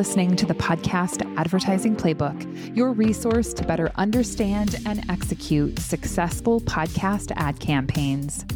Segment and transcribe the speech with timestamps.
[0.00, 7.30] listening to the podcast Advertising Playbook, your resource to better understand and execute successful podcast
[7.36, 8.46] ad campaigns.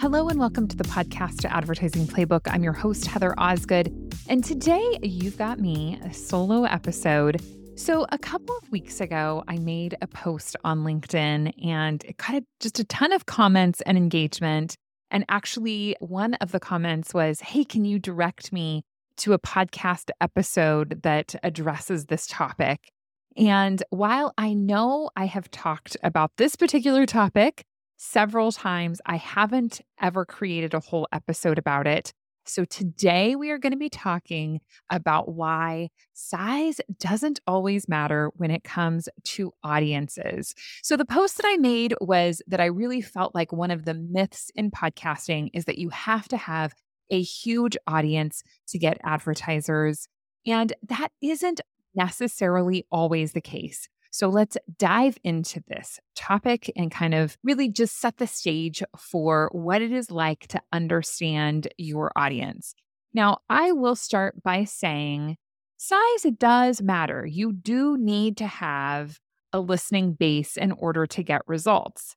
[0.00, 2.52] Hello, and welcome to the podcast Advertising Playbook.
[2.52, 3.94] I'm your host, Heather Osgood.
[4.28, 7.40] And today you've got me a solo episode.
[7.76, 12.42] So, a couple of weeks ago, I made a post on LinkedIn and it got
[12.58, 14.76] just a ton of comments and engagement.
[15.12, 18.82] And actually, one of the comments was, Hey, can you direct me
[19.18, 22.90] to a podcast episode that addresses this topic.
[23.36, 27.64] And while I know I have talked about this particular topic
[27.96, 32.12] several times, I haven't ever created a whole episode about it.
[32.44, 38.50] So today we are going to be talking about why size doesn't always matter when
[38.50, 40.54] it comes to audiences.
[40.82, 43.94] So the post that I made was that I really felt like one of the
[43.94, 46.74] myths in podcasting is that you have to have
[47.10, 50.08] a huge audience to get advertisers.
[50.46, 51.60] And that isn't
[51.94, 53.88] necessarily always the case.
[54.10, 59.48] So let's dive into this topic and kind of really just set the stage for
[59.52, 62.74] what it is like to understand your audience.
[63.14, 65.36] Now, I will start by saying
[65.78, 67.26] size does matter.
[67.26, 69.18] You do need to have
[69.52, 72.14] a listening base in order to get results.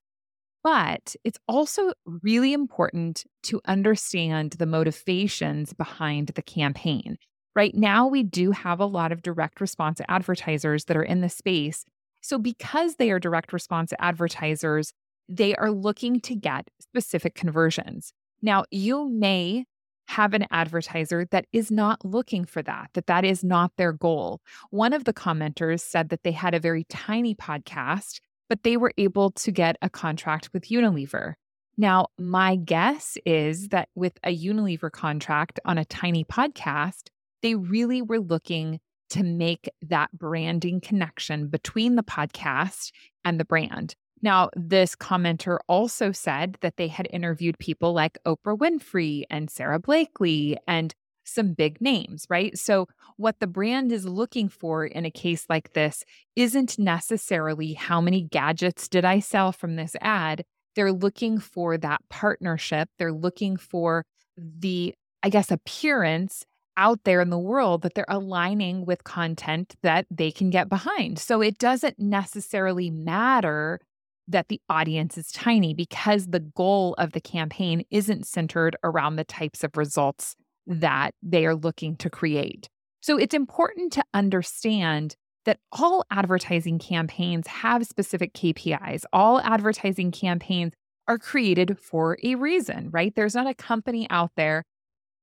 [0.66, 7.20] But it's also really important to understand the motivations behind the campaign.
[7.56, 11.30] Right now, we do have a lot of direct response advertisers that are in the
[11.30, 11.86] space.
[12.22, 14.92] So, because they are direct response advertisers,
[15.30, 18.12] they are looking to get specific conversions.
[18.42, 19.66] Now, you may
[20.08, 24.42] have an advertiser that is not looking for that, that that is not their goal.
[24.72, 28.92] One of the commenters said that they had a very tiny podcast but they were
[28.98, 31.34] able to get a contract with Unilever.
[31.78, 37.10] Now, my guess is that with a Unilever contract on a tiny podcast,
[37.42, 38.80] they really were looking
[39.10, 42.92] to make that branding connection between the podcast
[43.24, 43.96] and the brand.
[44.22, 49.80] Now, this commenter also said that they had interviewed people like Oprah Winfrey and Sara
[49.80, 52.58] Blakely and some big names, right?
[52.58, 52.88] So,
[53.18, 56.03] what the brand is looking for in a case like this
[56.36, 60.44] isn't necessarily how many gadgets did I sell from this ad.
[60.75, 62.90] They're looking for that partnership.
[62.97, 64.06] They're looking for
[64.38, 64.94] the,
[65.24, 66.46] I guess, appearance
[66.78, 71.19] out there in the world that they're aligning with content that they can get behind.
[71.19, 73.80] So, it doesn't necessarily matter
[74.28, 79.24] that the audience is tiny because the goal of the campaign isn't centered around the
[79.24, 80.36] types of results
[80.68, 82.70] that they are looking to create.
[83.02, 85.16] So it's important to understand
[85.46, 89.04] that all advertising campaigns have specific KPIs.
[89.14, 90.74] All advertising campaigns
[91.08, 93.14] are created for a reason, right?
[93.16, 94.64] There's not a company out there,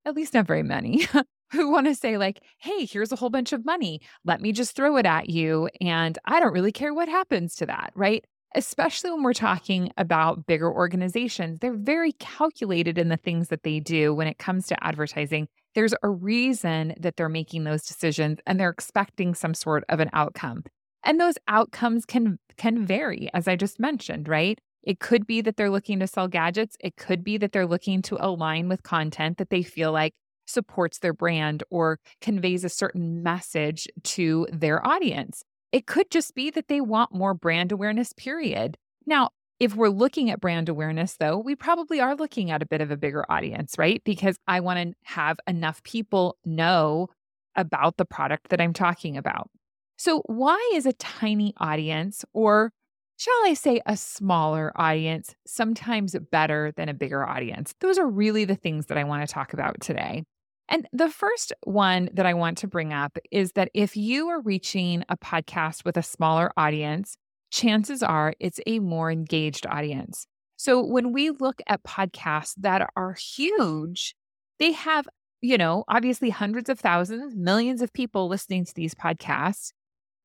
[0.05, 1.07] at least not very many,
[1.53, 4.01] who want to say, like, hey, here's a whole bunch of money.
[4.25, 5.69] Let me just throw it at you.
[5.81, 8.25] And I don't really care what happens to that, right?
[8.55, 11.59] Especially when we're talking about bigger organizations.
[11.61, 15.49] They're very calculated in the things that they do when it comes to advertising.
[15.75, 20.11] There's a reason that they're making those decisions and they're expecting some sort of an
[20.13, 20.65] outcome.
[21.05, 24.59] And those outcomes can can vary as I just mentioned, right?
[24.83, 26.77] It could be that they're looking to sell gadgets.
[26.81, 30.13] It could be that they're looking to align with content that they feel like
[30.47, 35.45] supports their brand or conveys a certain message to their audience.
[35.73, 38.77] It could just be that they want more brand awareness, period.
[39.07, 42.81] Now, if we're looking at brand awareness, though, we probably are looking at a bit
[42.81, 44.03] of a bigger audience, right?
[44.05, 47.09] Because I want to have enough people know
[47.57, 49.51] about the product that I'm talking about.
[49.97, 52.73] So, why is a tiny audience, or
[53.17, 57.75] shall I say a smaller audience, sometimes better than a bigger audience?
[57.81, 60.25] Those are really the things that I want to talk about today.
[60.69, 64.41] And the first one that I want to bring up is that if you are
[64.41, 67.17] reaching a podcast with a smaller audience,
[67.51, 70.27] chances are it's a more engaged audience.
[70.57, 74.15] So when we look at podcasts that are huge,
[74.59, 75.09] they have,
[75.41, 79.73] you know, obviously hundreds of thousands, millions of people listening to these podcasts.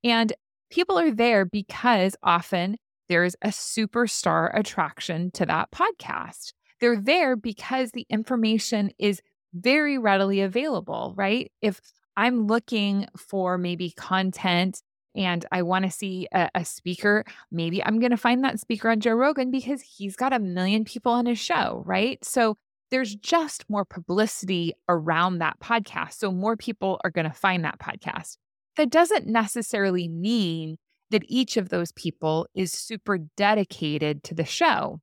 [0.03, 0.31] And
[0.69, 2.77] people are there because often
[3.09, 6.53] there's a superstar attraction to that podcast.
[6.79, 9.21] They're there because the information is
[9.61, 11.51] very readily available, right?
[11.61, 11.81] If
[12.15, 14.81] I'm looking for maybe content
[15.15, 18.89] and I want to see a, a, speaker, maybe I'm going to find that speaker
[18.89, 22.23] on Joe Rogan because he's got a million people on his show, right?
[22.23, 22.57] So
[22.91, 26.13] there's just more publicity around that podcast.
[26.13, 28.37] So more people are going to find that podcast.
[28.77, 30.77] That doesn't necessarily mean
[31.09, 35.01] that each of those people is super dedicated to the show.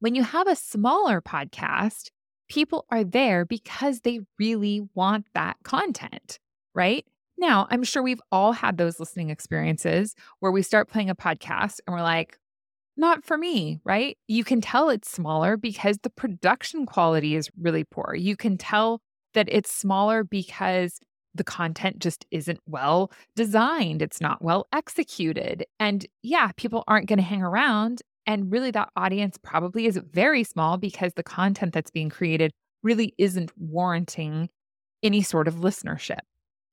[0.00, 2.10] When you have a smaller podcast,
[2.48, 6.38] people are there because they really want that content,
[6.74, 7.04] right?
[7.38, 11.78] Now, I'm sure we've all had those listening experiences where we start playing a podcast
[11.86, 12.36] and we're like,
[12.96, 14.18] not for me, right?
[14.26, 18.14] You can tell it's smaller because the production quality is really poor.
[18.14, 19.00] You can tell
[19.34, 20.98] that it's smaller because
[21.32, 25.64] the content just isn't well designed, it's not well executed.
[25.78, 28.02] And yeah, people aren't going to hang around.
[28.28, 32.52] And really, that audience probably is very small because the content that's being created
[32.82, 34.50] really isn't warranting
[35.02, 36.18] any sort of listenership.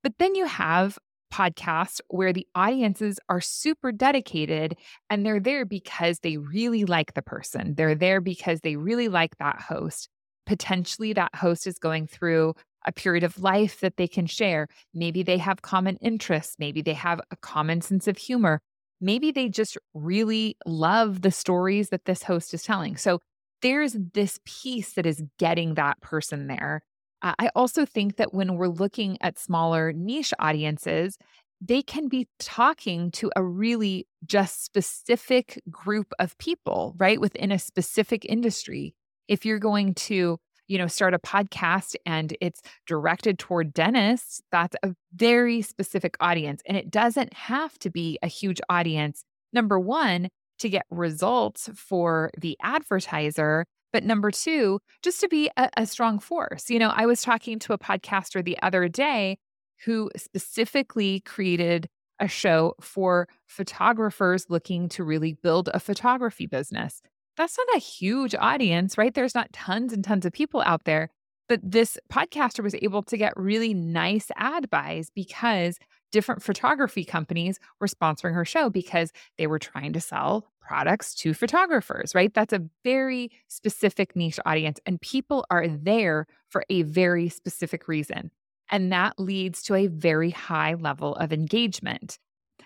[0.04, 1.00] But then you have
[1.34, 4.78] podcasts where the audiences are super dedicated
[5.10, 7.76] and they're there because they really like the person.
[7.76, 10.10] They're there because they really like that host.
[10.46, 12.54] Potentially, that host is going through
[12.86, 14.68] a period of life that they can share.
[14.94, 16.58] Maybe they have common interests.
[16.60, 18.60] Maybe they have a common sense of humor.
[19.02, 22.98] Maybe they just really love the stories that this host is telling.
[22.98, 23.20] So
[23.62, 26.82] there's this piece that is getting that person there.
[27.22, 31.18] Uh, I also think that when we're looking at smaller niche audiences,
[31.62, 37.20] they can be talking to a really just specific group of people, right?
[37.20, 38.94] Within a specific industry.
[39.28, 44.76] If you're going to you know, start a podcast and it's directed toward dentists, that's
[44.84, 46.62] a very specific audience.
[46.66, 49.24] And it doesn't have to be a huge audience.
[49.54, 50.30] Number one,
[50.60, 53.66] to get results for the advertiser.
[53.92, 56.70] But number two, just to be a, a strong force.
[56.70, 59.38] You know, I was talking to a podcaster the other day
[59.86, 61.88] who specifically created
[62.20, 67.02] a show for photographers looking to really build a photography business
[67.36, 69.14] that's not a huge audience, right?
[69.14, 71.10] There's not tons and tons of people out there.
[71.48, 75.78] But this podcaster was able to get really nice ad buys because
[76.12, 81.34] different photography companies were sponsoring her show because they were trying to sell products to
[81.36, 82.34] photographers, right?
[82.34, 88.32] That's a very specific niche audience, and people are there for a very specific reason.
[88.72, 92.18] And that leads to a very high level of engagement.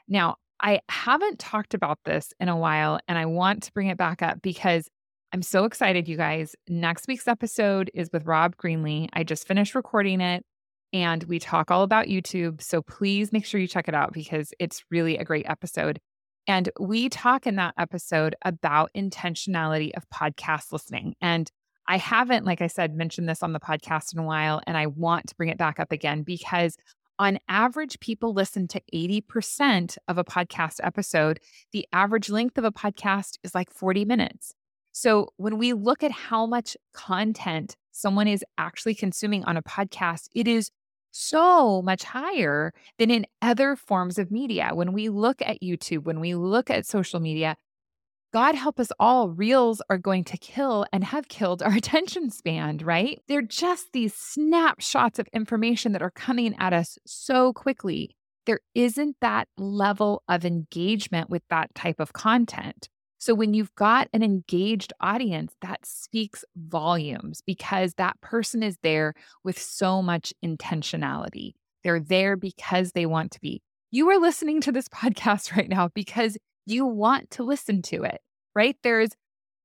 [0.07, 3.97] Now, I haven't talked about this in a while, and I want to bring it
[3.97, 4.89] back up because
[5.31, 6.55] I'm so excited, you guys.
[6.67, 9.09] Next week's episode is with Rob Greenlee.
[9.13, 10.43] I just finished recording it
[10.91, 12.61] and we talk all about YouTube.
[12.61, 15.99] So please make sure you check it out because it's really a great episode.
[16.47, 21.13] And we talk in that episode about intentionality of podcast listening.
[21.21, 21.49] And
[21.87, 24.87] I haven't, like I said, mentioned this on the podcast in a while, and I
[24.87, 26.75] want to bring it back up again because
[27.19, 31.39] on average, people listen to 80% of a podcast episode.
[31.73, 34.53] The average length of a podcast is like 40 minutes.
[34.93, 40.29] So when we look at how much content someone is actually consuming on a podcast,
[40.33, 40.71] it is
[41.11, 44.71] so much higher than in other forms of media.
[44.73, 47.57] When we look at YouTube, when we look at social media,
[48.31, 52.77] God help us all, reels are going to kill and have killed our attention span,
[52.77, 53.21] right?
[53.27, 58.15] They're just these snapshots of information that are coming at us so quickly.
[58.45, 62.89] There isn't that level of engagement with that type of content.
[63.21, 69.13] So, when you've got an engaged audience, that speaks volumes because that person is there
[69.43, 71.51] with so much intentionality.
[71.83, 73.61] They're there because they want to be.
[73.91, 78.19] You are listening to this podcast right now because you want to listen to it,
[78.55, 78.75] right?
[78.83, 79.09] There's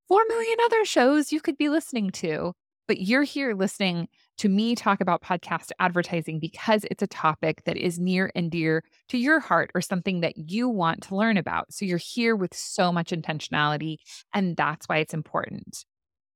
[0.08, 2.52] 4 million other shows you could be listening to,
[2.86, 4.08] but you're here listening
[4.38, 8.82] to me talk about podcast advertising because it's a topic that is near and dear
[9.08, 11.72] to your heart or something that you want to learn about.
[11.72, 13.96] So you're here with so much intentionality,
[14.32, 15.84] and that's why it's important.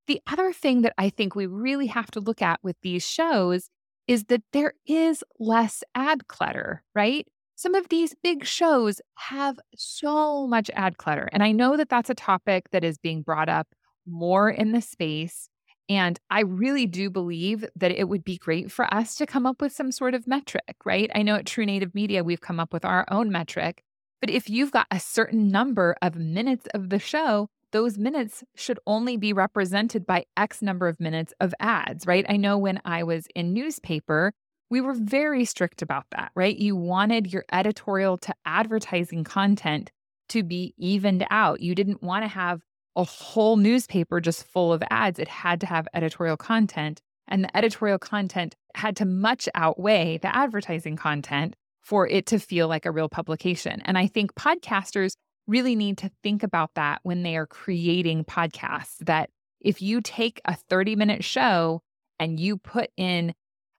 [0.07, 3.69] The other thing that I think we really have to look at with these shows
[4.07, 7.27] is that there is less ad clutter, right?
[7.59, 11.29] Some of these big shows have so much ad clutter.
[11.33, 13.67] And I know that that's a topic that is being brought up
[14.07, 15.49] more in the space.
[15.89, 19.61] And I really do believe that it would be great for us to come up
[19.61, 21.11] with some sort of metric, right?
[21.17, 23.83] I know at True Native Media, we've come up with our own metric.
[24.21, 28.79] But if you've got a certain number of minutes of the show, those minutes should
[28.87, 32.25] only be represented by X number of minutes of ads, right?
[32.29, 34.33] I know when I was in newspaper,
[34.71, 36.57] we were very strict about that, right?
[36.57, 39.91] You wanted your editorial to advertising content
[40.31, 41.61] to be evened out.
[41.61, 42.63] You didn't want to have
[42.97, 45.19] a whole newspaper just full of ads.
[45.19, 50.35] It had to have editorial content, and the editorial content had to much outweigh the
[50.35, 53.81] advertising content for it to feel like a real publication.
[53.85, 55.13] And I think podcasters
[55.47, 60.41] really need to think about that when they are creating podcasts that if you take
[60.45, 61.81] a 30 minute show
[62.21, 63.35] and you put in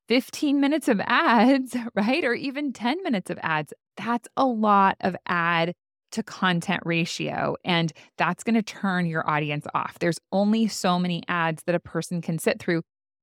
[0.10, 2.26] 15 minutes of ads, right?
[2.26, 3.74] Or even 10 minutes of ads.
[3.96, 5.74] That's a lot of ad
[6.12, 7.56] to content ratio.
[7.64, 10.00] And that's going to turn your audience off.
[10.00, 12.82] There's only so many ads that a person can sit through.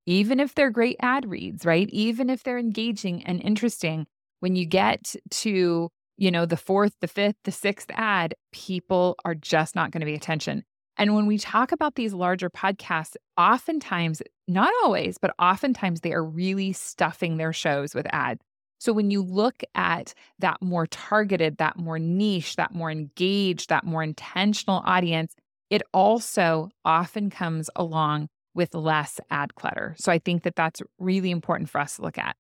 [0.09, 1.89] even if they're great ad reads, right?
[1.91, 4.07] Even if they're engaging and interesting,
[4.39, 9.35] when you get to, you know, the fourth, the fifth, the sixth ad, people are
[9.35, 10.63] just not going to be attention.
[10.97, 16.25] And when we talk about these larger podcasts, oftentimes, not always, but oftentimes they are
[16.25, 18.41] really stuffing their shows with ads.
[18.79, 23.85] So when you look at that more targeted, that more niche, that more engaged, that
[23.85, 25.35] more intentional audience,
[25.71, 29.95] it also often comes along with less ad clutter.
[29.99, 32.37] So I think that that's really important for us to look at.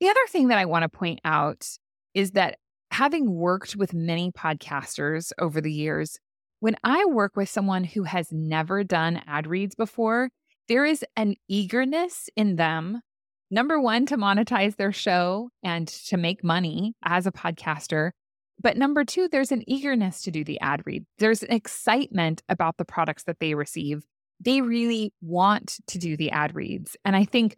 [0.00, 1.66] The other thing that I want to point out
[2.14, 2.58] is that
[2.90, 6.18] having worked with many podcasters over the years,
[6.62, 10.30] when I work with someone who has never done ad reads before,
[10.68, 13.00] there is an eagerness in them,
[13.50, 18.12] number one, to monetize their show and to make money as a podcaster.
[18.60, 21.04] But number two, there's an eagerness to do the ad read.
[21.18, 24.04] There's an excitement about the products that they receive.
[24.38, 26.96] They really want to do the ad reads.
[27.04, 27.56] And I think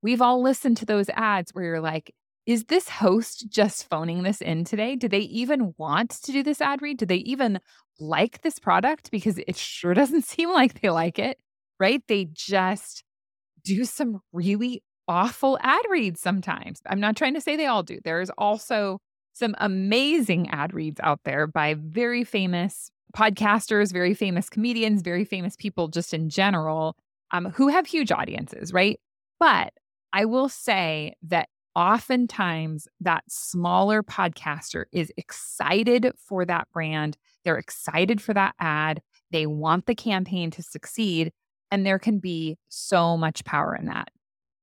[0.00, 2.14] we've all listened to those ads where you're like,
[2.48, 4.96] is this host just phoning this in today?
[4.96, 6.96] Do they even want to do this ad read?
[6.96, 7.60] Do they even
[8.00, 9.10] like this product?
[9.10, 11.36] Because it sure doesn't seem like they like it,
[11.78, 12.02] right?
[12.08, 13.04] They just
[13.62, 16.80] do some really awful ad reads sometimes.
[16.86, 17.98] I'm not trying to say they all do.
[18.02, 18.98] There's also
[19.34, 25.54] some amazing ad reads out there by very famous podcasters, very famous comedians, very famous
[25.54, 26.96] people just in general
[27.30, 28.98] um, who have huge audiences, right?
[29.38, 29.74] But
[30.14, 37.16] I will say that oftentimes that smaller podcaster is excited for that brand.
[37.44, 39.00] They're excited for that ad.
[39.30, 41.32] They want the campaign to succeed.
[41.70, 44.08] And there can be so much power in that.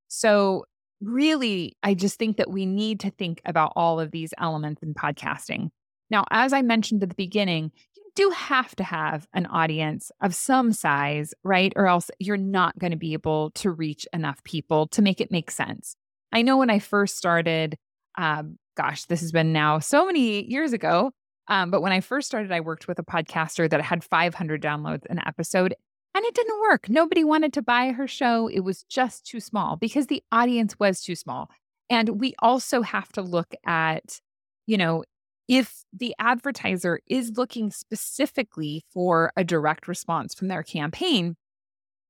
[0.09, 0.65] So,
[0.99, 4.93] really, I just think that we need to think about all of these elements in
[4.93, 5.69] podcasting.
[6.09, 10.35] Now, as I mentioned at the beginning, you do have to have an audience of
[10.35, 11.71] some size, right?
[11.75, 15.31] Or else you're not going to be able to reach enough people to make it
[15.31, 15.95] make sense.
[16.35, 17.77] I know when I first started,
[18.17, 21.11] um, gosh, this has been now so many years ago.
[21.47, 25.05] Um, but when I first started, I worked with a podcaster that had 500 downloads
[25.09, 25.73] an episode,
[26.13, 26.89] and it didn't work.
[26.89, 28.49] Nobody wanted to buy her show.
[28.49, 31.49] It was just too small because the audience was too small.
[31.89, 34.19] And we also have to look at,
[34.67, 35.05] you know,
[35.47, 41.37] if the advertiser is looking specifically for a direct response from their campaign,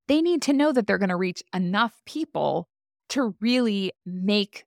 [0.08, 2.70] they need to know that they're going to reach enough people
[3.10, 4.66] to really make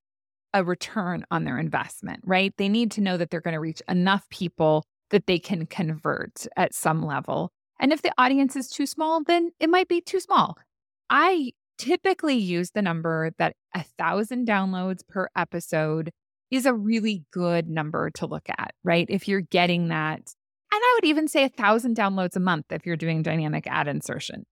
[0.54, 2.54] a return on their investment, right?
[2.56, 6.46] They need to know that they're going to reach enough people that they can convert
[6.56, 7.50] at some level.
[7.80, 10.56] And if the audience is too small, then it might be too small.
[11.10, 16.10] I typically use the number that a thousand downloads per episode
[16.50, 19.06] is a really good number to look at, right?
[19.08, 22.84] If you're getting that, and I would even say a thousand downloads a month if
[22.84, 24.44] you're doing dynamic ad insertion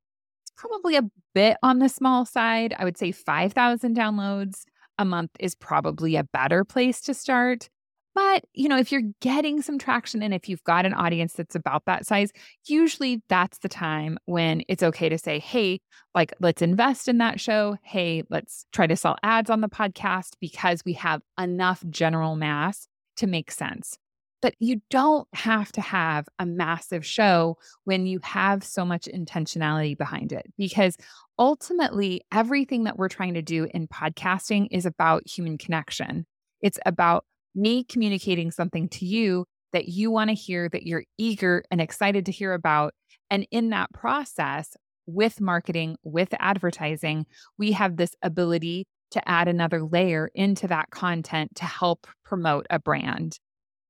[0.57, 2.75] probably a bit on the small side.
[2.79, 4.65] I would say 5,000 downloads
[4.99, 7.69] a month is probably a better place to start.
[8.15, 11.55] But, you know, if you're getting some traction and if you've got an audience that's
[11.55, 12.33] about that size,
[12.65, 15.81] usually that's the time when it's okay to say, hey,
[16.15, 17.77] like, let's invest in that show.
[17.83, 22.89] Hey, let's try to sell ads on the podcast because we have enough general mass
[23.17, 23.99] to make sense.
[24.47, 29.99] But you don't have to have a massive show when you have so much intentionality
[29.99, 30.97] behind it, because
[31.37, 36.27] ultimately, everything that we're trying to do in podcasting is about human connection.
[36.61, 37.25] It's about
[37.57, 42.27] me communicating something to you that you want to hear, that you're eager and excited
[42.27, 42.95] to hear about.
[43.29, 44.77] And in that process,
[45.07, 47.27] with marketing, with advertising,
[47.59, 52.79] we have this ability to add another layer into that content to help promote a
[52.79, 53.41] brand.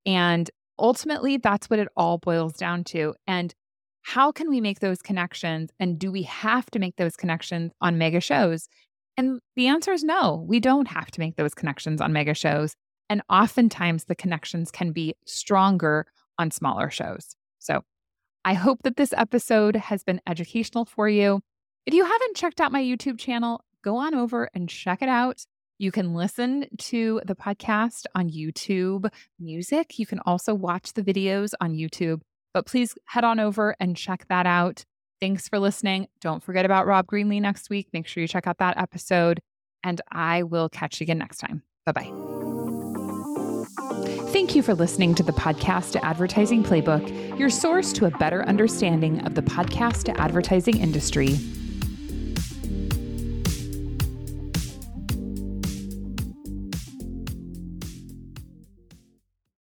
[0.07, 3.15] And ultimately, that's what it all boils down to.
[3.27, 3.55] And
[4.03, 5.71] how can we make those connections?
[5.81, 8.69] And do we have to make those connections on mega shows?
[9.17, 12.77] And the answer is no, we don't have to make those connections on mega shows.
[13.09, 16.07] And oftentimes the connections can be stronger
[16.39, 17.35] on smaller shows.
[17.59, 17.83] So
[18.45, 21.41] I hope that this episode has been educational for you.
[21.85, 25.45] If you haven't checked out my YouTube channel, go on over and check it out.
[25.79, 29.99] You can listen to the podcast on YouTube Music.
[29.99, 32.23] You can also watch the videos on YouTube,
[32.55, 34.85] but please head on over and check that out.
[35.21, 36.09] Thanks for listening.
[36.21, 37.89] Don't forget about Rob Greenlee next week.
[37.93, 39.41] Make sure you check out that episode,
[39.83, 41.63] and I will catch you again next time.
[41.85, 42.13] Bye bye.
[44.33, 48.43] Thank you for listening to the Podcast to Advertising Playbook, your source to a better
[48.45, 51.39] understanding of the podcast to advertising industry.